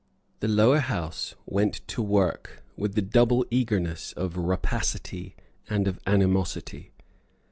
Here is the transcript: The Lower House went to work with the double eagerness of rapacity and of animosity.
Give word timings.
The 0.39 0.47
Lower 0.47 0.79
House 0.79 1.35
went 1.45 1.87
to 1.89 2.01
work 2.01 2.63
with 2.75 2.95
the 2.95 3.03
double 3.03 3.45
eagerness 3.51 4.13
of 4.13 4.35
rapacity 4.35 5.35
and 5.69 5.87
of 5.87 5.99
animosity. 6.07 6.91